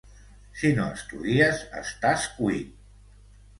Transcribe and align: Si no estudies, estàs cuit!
Si 0.61 0.71
no 0.79 0.85
estudies, 1.01 1.61
estàs 1.83 2.27
cuit! 2.41 2.75